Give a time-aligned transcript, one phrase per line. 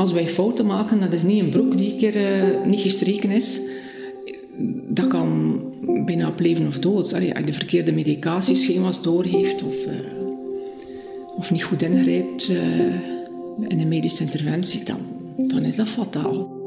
[0.00, 3.30] als wij fouten maken, dat is niet een broek die een keer uh, niet gestreken
[3.30, 3.60] is.
[4.88, 5.60] Dat kan
[6.04, 7.14] bijna op leven of dood.
[7.14, 9.94] Allee, als je de verkeerde medicatieschema's doorgeeft of, uh,
[11.36, 12.58] of niet goed ingrijpt uh,
[13.68, 14.98] in een medische interventie, dan,
[15.36, 16.58] dan is dat fataal.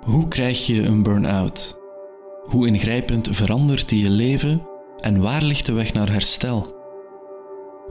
[0.00, 1.78] Hoe krijg je een burn-out?
[2.44, 4.66] Hoe ingrijpend verandert die je leven
[5.00, 6.83] en waar ligt de weg naar herstel?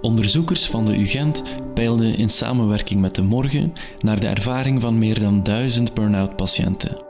[0.02, 1.42] Onderzoekers van de UGent
[1.74, 7.06] peilden in samenwerking met de Morgen naar de ervaring van meer dan duizend burn-out patiënten.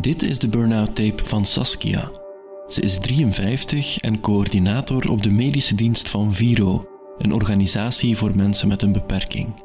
[0.00, 2.10] Dit is de burn-out tape van Saskia.
[2.66, 8.68] Ze is 53 en coördinator op de medische dienst van Viro, een organisatie voor mensen
[8.68, 9.64] met een beperking.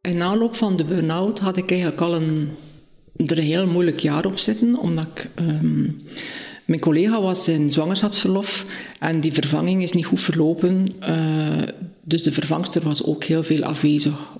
[0.00, 2.50] In aanloop van de burn-out had ik eigenlijk al een,
[3.16, 5.30] er een heel moeilijk jaar op zitten, omdat ik...
[5.40, 5.96] Um,
[6.68, 8.66] mijn collega was in zwangerschapsverlof
[8.98, 10.86] en die vervanging is niet goed verlopen.
[11.00, 11.62] Uh,
[12.04, 14.36] dus de vervangster was ook heel veel afwezig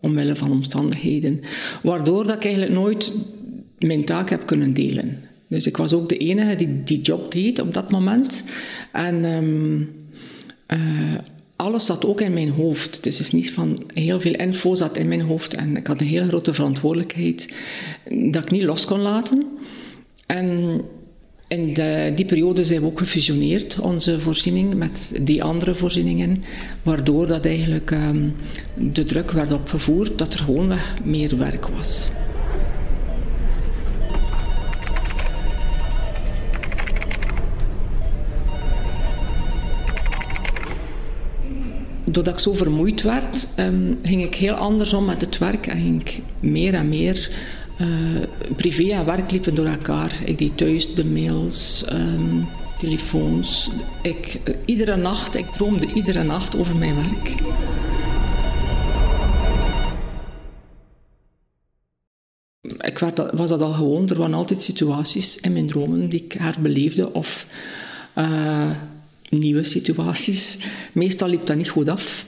[0.00, 1.40] omwille van omstandigheden.
[1.82, 3.12] Waardoor dat ik eigenlijk nooit
[3.78, 5.22] mijn taak heb kunnen delen.
[5.48, 8.42] Dus ik was ook de enige die die job deed op dat moment.
[8.92, 9.90] En um,
[10.68, 10.78] uh,
[11.56, 13.02] alles zat ook in mijn hoofd.
[13.02, 15.54] Dus is niet van heel veel info zat in mijn hoofd.
[15.54, 17.54] En ik had een hele grote verantwoordelijkheid
[18.10, 19.46] dat ik niet los kon laten.
[20.26, 20.80] En
[21.52, 26.44] in de, die periode zijn we ook gefusioneerd, onze voorziening, met die andere voorzieningen.
[26.82, 28.34] Waardoor dat eigenlijk um,
[28.74, 30.72] de druk werd opgevoerd dat er gewoon
[31.04, 32.10] meer werk was.
[42.04, 45.80] doordat ik zo vermoeid werd, um, ging ik heel anders om met het werk en
[45.80, 47.30] ging ik meer en meer
[48.56, 50.20] privé en werk liepen door elkaar.
[50.24, 52.48] Ik deed thuis de mails, um,
[52.78, 53.70] telefoons.
[54.02, 57.40] Ik, uh, iedere nacht, ik droomde iedere nacht over mijn werk.
[62.80, 62.98] Ik
[63.32, 64.08] was dat al gewoon.
[64.08, 67.46] Er waren altijd situaties in mijn dromen die ik herbeleefde of
[68.18, 68.70] uh,
[69.28, 70.56] nieuwe situaties.
[70.92, 72.26] Meestal liep dat niet goed af.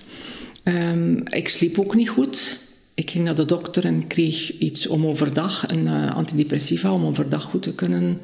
[0.65, 2.64] Um, ik sliep ook niet goed.
[2.95, 7.43] Ik ging naar de dokter en kreeg iets om overdag, een uh, antidepressiva, om overdag
[7.43, 8.21] goed te kunnen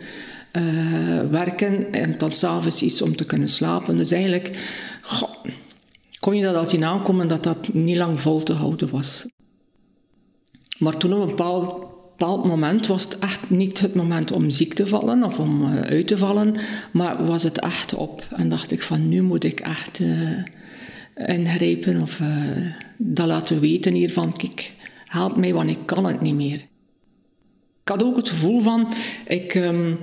[0.53, 1.93] uh, werken.
[1.93, 3.97] En dan s'avonds iets om te kunnen slapen.
[3.97, 4.59] Dus eigenlijk
[6.21, 9.27] kon je dat al zien aankomen dat dat niet lang vol te houden was.
[10.79, 14.87] Maar toen op een bepaald, moment was het echt niet het moment om ziek te
[14.87, 16.55] vallen of om uh, uit te vallen,
[16.91, 18.27] maar was het echt op.
[18.37, 20.01] En dacht ik van nu moet ik echt
[21.15, 22.21] ingrijpen of
[23.03, 24.33] dat laten weten hiervan.
[24.33, 24.73] Kijk,
[25.05, 26.69] help mij, want ik kan het niet meer.
[27.83, 28.89] Ik had ook het gevoel van,
[29.27, 29.99] ik, um,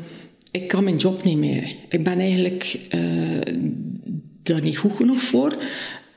[0.51, 1.75] ik kan mijn job niet meer.
[1.89, 3.55] Ik ben eigenlijk uh,
[4.43, 5.55] daar niet goed genoeg voor.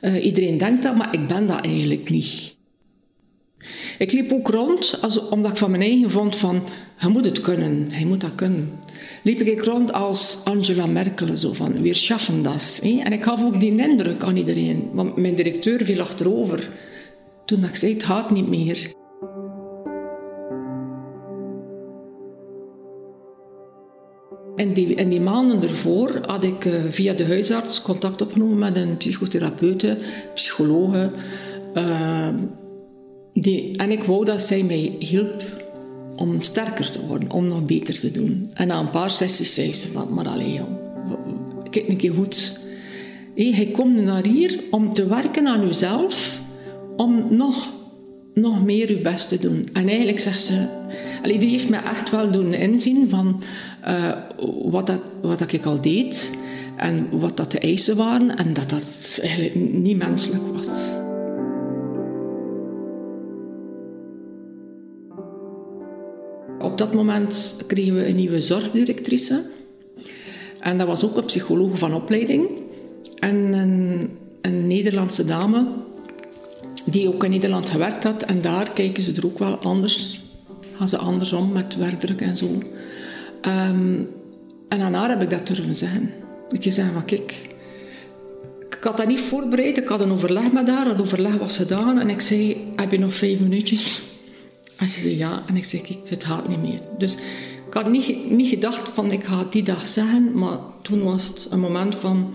[0.00, 2.56] Uh, iedereen denkt dat, maar ik ben dat eigenlijk niet.
[3.98, 5.00] Ik liep ook rond
[5.30, 6.62] omdat ik van mijn eigen vond van,
[7.00, 8.78] je moet het kunnen, je moet dat kunnen
[9.22, 12.80] liep ik rond als Angela Merkel, zo van, weer schaffen dat.
[12.82, 16.68] En ik gaf ook die indruk aan iedereen, want mijn directeur viel achterover
[17.44, 18.92] toen ik zei, het gaat niet meer.
[24.56, 28.76] En die, in die maanden ervoor had ik uh, via de huisarts contact opgenomen met
[28.76, 29.96] een psychotherapeute,
[30.34, 31.10] psychologe.
[31.74, 32.28] Uh,
[33.34, 35.42] die, en ik wou dat zij mij hielp
[36.16, 38.50] om sterker te worden, om nog beter te doen.
[38.54, 40.76] En na een paar sessies zei ze van, maar alleen jong,
[41.70, 42.60] kijk een goed.
[43.36, 46.40] Hey, hij komt naar hier om te werken aan uzelf,
[46.96, 47.72] om nog,
[48.34, 49.64] nog meer uw best te doen.
[49.72, 50.66] En eigenlijk zegt ze,
[51.22, 53.42] allee, die heeft me echt wel doen inzien van
[53.88, 54.12] uh,
[54.62, 56.30] wat, dat, wat dat ik al deed
[56.76, 60.99] en wat dat de eisen waren en dat dat eigenlijk niet menselijk was.
[66.80, 69.42] Dat moment kregen we een nieuwe zorgdirectrice.
[70.60, 72.48] En dat was ook een psycholoog van opleiding.
[73.18, 74.10] En een,
[74.40, 75.66] een Nederlandse dame
[76.84, 78.22] die ook in Nederland gewerkt had.
[78.22, 80.20] En daar kijken ze er ook wel anders.
[80.76, 82.46] Gaan ze andersom met werkdruk en zo.
[82.46, 84.08] Um,
[84.68, 86.10] en aan haar heb ik dat durven zeggen.
[86.48, 87.40] Ik zei van kijk,
[88.70, 89.76] ik had dat niet voorbereid.
[89.76, 90.84] Ik had een overleg met haar.
[90.84, 92.00] Dat overleg was gedaan.
[92.00, 94.09] En ik zei, heb je nog vijf minuutjes?
[94.80, 95.42] En ze zei ja.
[95.46, 96.80] En ik zei, kijk, het gaat niet meer.
[96.98, 97.14] Dus
[97.66, 100.38] ik had niet, niet gedacht van, ik ga die dag zeggen.
[100.38, 102.32] Maar toen was het een moment van,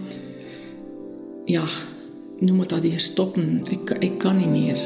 [1.46, 1.64] ja,
[2.40, 3.62] nu moet dat hier stoppen.
[3.70, 4.80] Ik, ik kan niet meer.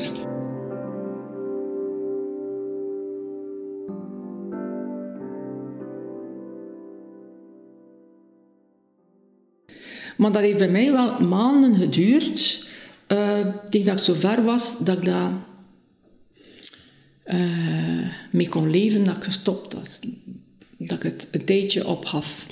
[10.18, 12.68] Maar dat heeft bij mij wel maanden geduurd,
[13.08, 13.40] uh,
[13.70, 15.32] tegen dat ik zo ver was, dat ik daar
[17.34, 20.00] uh, mee kon leven, dat ik gestopt had.
[20.78, 22.48] Dat ik het een tijdje opgaf.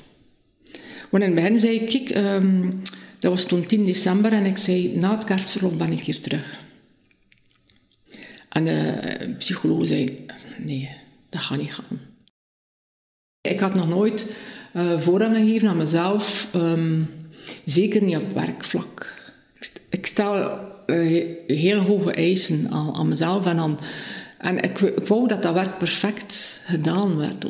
[1.09, 2.81] Want in het begin zei ik, um,
[3.19, 6.65] dat was toen 10 december en ik zei, na het kerstverlof ben ik hier terug.
[8.49, 10.25] En de psycholoog zei,
[10.57, 10.89] nee,
[11.29, 11.99] dat gaat niet gaan.
[13.41, 14.27] Ik had nog nooit
[14.75, 17.09] uh, voorrang gegeven aan mezelf, um,
[17.65, 19.13] zeker niet op werkvlak.
[19.59, 23.79] Ik, ik stel uh, heel hoge eisen aan, aan, mezelf en, aan,
[24.37, 27.45] en ik, wou dat dat werk perfect gedaan werd.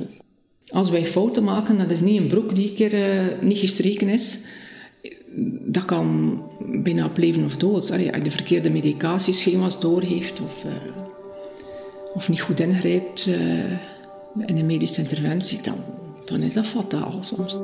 [0.67, 4.09] Als wij fouten maken, dat is niet een broek die een keer uh, niet gestreken
[4.09, 4.39] is.
[5.65, 6.41] Dat kan
[6.83, 7.91] bijna op leven of dood.
[7.91, 10.71] Als je de verkeerde medicatieschema's doorgeeft of, uh,
[12.13, 13.71] of niet goed ingrijpt uh,
[14.45, 15.77] in een medische interventie, dan,
[16.25, 17.57] dan is dat fataal soms.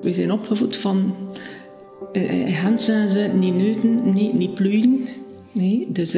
[0.00, 1.14] We zijn opgevoed van
[2.62, 5.08] Hans ze niet neuten, niet, niet pluien.
[5.52, 6.12] Nee, dus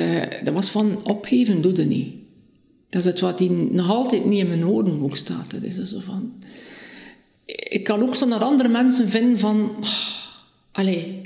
[0.44, 2.14] dat was van opgeven doe je niet.
[2.88, 5.50] Dat is het wat die nog altijd niet in mijn woordenboek staat.
[5.50, 6.32] Dat is zo van...
[7.46, 9.70] Ik kan ook zo naar andere mensen vinden van...
[9.80, 9.88] Oh,
[10.72, 11.20] allee,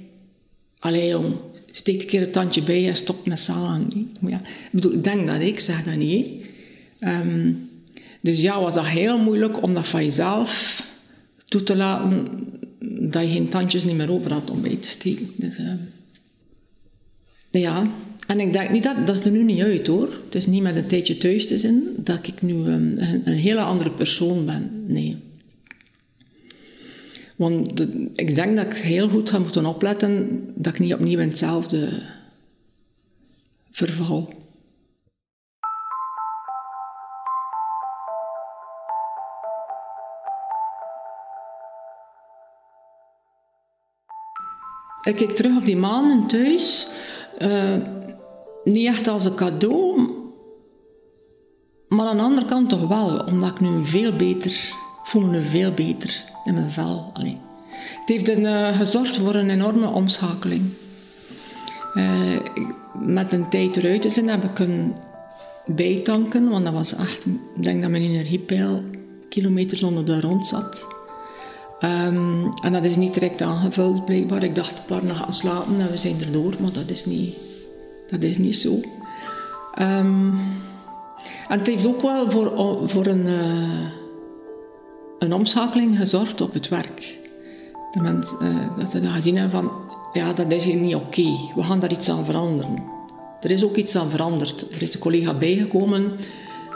[0.78, 1.34] allee jong,
[1.70, 4.12] steek een keer het tandje bij en stop met zalen.
[4.26, 6.44] Ja, ik, bedoel, ik denk dat ik zeg dat niet.
[7.00, 7.70] Um,
[8.20, 10.84] dus ja, was dat heel moeilijk om dat van jezelf
[11.44, 12.28] toe te laten
[13.10, 15.30] dat je geen tandjes niet meer over had om bij te steken.
[15.36, 15.72] Dus, uh,
[17.60, 17.90] ja,
[18.26, 20.08] en ik denk niet dat, dat is er nu niet uit hoor.
[20.24, 23.36] Het is niet met een tijdje thuis te zijn dat ik nu een, een, een
[23.36, 24.84] hele andere persoon ben.
[24.86, 25.16] Nee.
[27.36, 27.80] Want
[28.14, 32.02] ik denk dat ik heel goed ga moeten opletten dat ik niet opnieuw in hetzelfde
[33.70, 34.32] verval.
[45.02, 46.88] Ik kijk terug op die maanden thuis.
[47.38, 47.76] Uh,
[48.64, 50.10] niet echt als een cadeau,
[51.88, 54.72] maar aan de andere kant toch wel, omdat ik nu veel beter,
[55.04, 57.10] voel me veel beter in mijn vel.
[57.12, 57.38] Allee.
[58.00, 60.62] Het heeft een, uh, gezorgd voor een enorme omschakeling.
[61.94, 62.40] Uh,
[63.00, 64.92] met een tijd eruit te zijn heb ik kunnen
[65.66, 68.82] bijtanken, want dat was echt, ik denk dat mijn energiepeil
[69.28, 70.95] kilometers onder de rond zat.
[71.80, 74.42] Um, en dat is niet direct aangevuld blijkbaar.
[74.42, 77.34] Ik dacht, een paar nachten slapen en we zijn erdoor, maar dat is niet
[78.10, 78.80] dat is niet zo.
[79.78, 80.38] Um,
[81.48, 82.52] en het heeft ook wel voor,
[82.88, 83.88] voor een, uh,
[85.18, 87.18] een omschakeling gezorgd op het werk.
[88.00, 89.70] Mensen, uh, dat ze dat gezien hebben van,
[90.12, 91.36] ja, dat is hier niet oké.
[91.54, 92.84] We gaan daar iets aan veranderen.
[93.40, 94.74] Er is ook iets aan veranderd.
[94.74, 96.12] Er is een collega bijgekomen.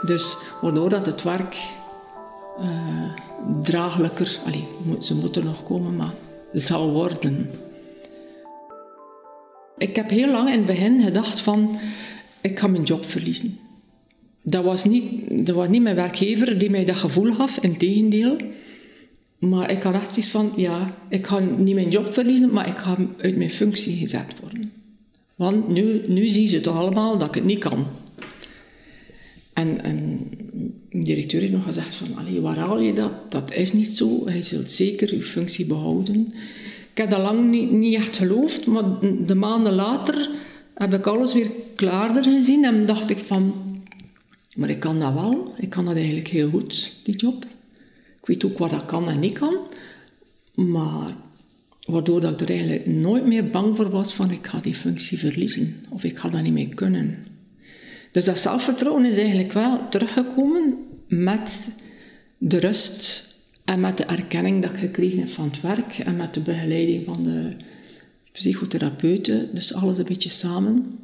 [0.05, 1.57] Dus waardoor dat het werk
[2.59, 2.67] uh,
[3.63, 4.39] draaglijker...
[4.45, 6.13] Allez, ze moeten nog komen, maar
[6.53, 7.49] zal worden.
[9.77, 11.79] Ik heb heel lang in het begin gedacht van,
[12.41, 13.57] ik ga mijn job verliezen.
[14.41, 18.37] Dat was niet, dat was niet mijn werkgever die mij dat gevoel gaf, in tegendeel.
[19.37, 22.77] Maar ik had echt iets van, ja, ik ga niet mijn job verliezen, maar ik
[22.77, 24.71] ga uit mijn functie gezet worden.
[25.35, 27.85] Want nu, nu zien ze toch allemaal dat ik het niet kan.
[29.53, 30.29] En, en
[30.91, 33.31] de directeur heeft nog gezegd van, allee, waar haal je dat?
[33.31, 34.25] Dat is niet zo.
[34.25, 36.33] Hij zult zeker uw functie behouden.
[36.91, 38.83] Ik heb dat lang niet, niet echt geloofd, maar
[39.25, 40.29] de maanden later
[40.73, 43.53] heb ik alles weer klaarder gezien en dacht ik van,
[44.55, 47.45] maar ik kan dat wel, ik kan dat eigenlijk heel goed, die job.
[48.19, 49.57] Ik weet ook wat dat kan en niet kan,
[50.55, 51.15] maar
[51.85, 55.17] waardoor dat ik er eigenlijk nooit meer bang voor was van ik ga die functie
[55.17, 57.30] verliezen of ik ga dat niet meer kunnen.
[58.11, 60.77] Dus dat zelfvertrouwen is eigenlijk wel teruggekomen
[61.07, 61.69] met
[62.37, 66.33] de rust en met de erkenning dat ik gekregen heb van het werk en met
[66.33, 67.55] de begeleiding van de
[68.31, 70.99] psychotherapeuten, dus alles een beetje samen.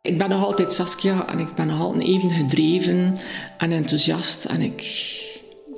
[0.00, 3.16] Ik ben nog altijd Saskia en ik ben nog altijd even gedreven
[3.58, 4.82] en enthousiast en ik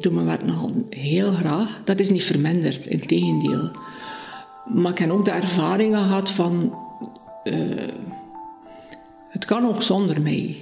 [0.01, 1.81] doe mijn werk nog heel graag.
[1.85, 3.71] Dat is niet verminderd, in tegendeel.
[4.75, 6.79] Maar ik heb ook de ervaring gehad van
[7.45, 7.89] uh,
[9.29, 10.57] het kan ook zonder mij.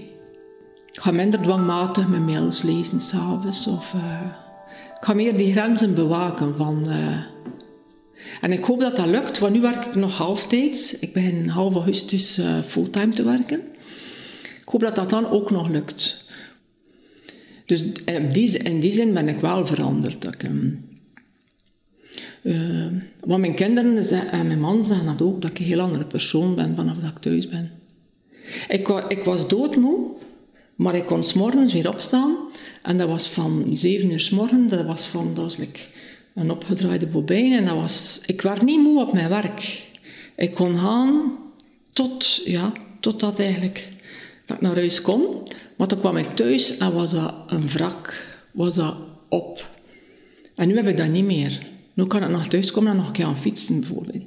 [0.93, 3.67] Ik ga minder dwangmatig mijn mails lezen s'avonds.
[3.67, 4.21] Of uh,
[4.95, 6.85] ik ga meer die grenzen bewaken van...
[6.89, 7.19] Uh,
[8.41, 10.99] en ik hoop dat dat lukt, want nu werk ik nog halftijds.
[10.99, 13.61] Ik begin half augustus fulltime te werken.
[14.61, 16.26] Ik hoop dat dat dan ook nog lukt.
[17.67, 20.27] Dus in die, in die zin ben ik wel veranderd.
[23.21, 26.55] Want mijn kinderen en mijn man zeggen dat ook, dat ik een heel andere persoon
[26.55, 27.71] ben vanaf dat ik thuis ben.
[28.69, 30.17] Ik, ik was doodmoe,
[30.75, 32.37] maar ik kon morgens weer opstaan.
[32.83, 35.59] En dat was van zeven uur s morgen, dat was van, dat
[36.35, 37.53] een opgedraaide bobijn.
[37.53, 39.85] En dat was, ik werd niet moe op mijn werk.
[40.37, 41.39] Ik kon gaan
[41.93, 43.89] tot, ja, totdat eigenlijk
[44.47, 45.49] dat ik naar huis kon.
[45.77, 48.97] Maar toen kwam ik thuis en was dat een wrak, was dat
[49.29, 49.71] op.
[50.55, 51.67] En nu heb ik dat niet meer.
[51.95, 54.25] Nu kan ik nog thuis komen en nog een keer aan fietsen bijvoorbeeld.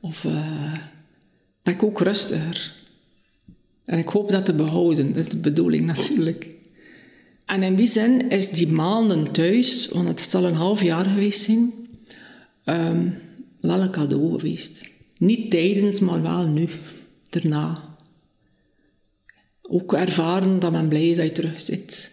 [0.00, 0.72] Of uh,
[1.62, 2.74] ben ik ook rustiger.
[3.84, 6.46] En ik hoop dat te behouden, dat is de bedoeling natuurlijk.
[7.46, 11.42] En in die zin is die maanden thuis, want het zal een half jaar geweest
[11.42, 11.72] zijn,
[12.64, 13.14] um,
[13.60, 14.88] wel een cadeau geweest.
[15.18, 16.68] Niet tijdens, maar wel nu,
[17.30, 17.93] daarna.
[19.70, 22.12] Ook ervaren dat men blij is dat je terug zit.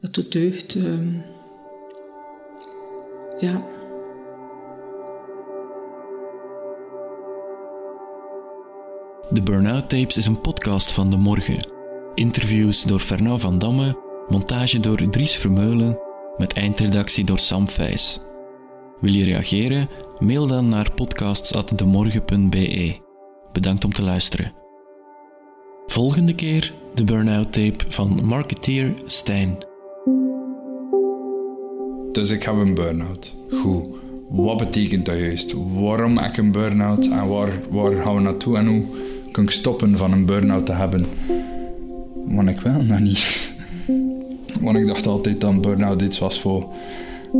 [0.00, 0.74] Dat doet deugd.
[0.74, 1.22] Um,
[3.38, 3.66] ja.
[9.30, 11.68] De Burnout Tapes is een podcast van De Morgen.
[12.14, 15.98] Interviews door Fernand van Damme, montage door Dries Vermeulen,
[16.36, 18.18] met eindredactie door Sam Vijs.
[19.00, 19.88] Wil je reageren?
[20.18, 22.96] Mail dan naar podcasts.demorgen.be.
[23.52, 24.52] Bedankt om te luisteren.
[25.98, 29.58] Volgende keer de Burnout Tape van marketeer Stijn.
[32.12, 33.34] Dus ik heb een burn-out.
[33.50, 33.86] Goed.
[34.28, 35.54] Wat betekent dat juist?
[35.74, 38.84] Waarom heb ik een burn-out en waar, waar gaan we naartoe en hoe
[39.32, 41.06] kan ik stoppen van een burn-out te hebben?
[42.24, 43.52] Want ik wil dat niet.
[44.60, 46.66] Want ik dacht altijd dat burn-out iets was voor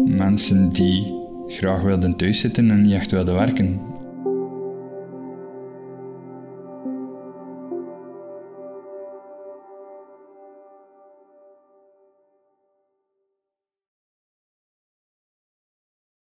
[0.05, 1.15] mensen die
[1.49, 3.81] graag wilden thuiszitten en niet echt wilden werken.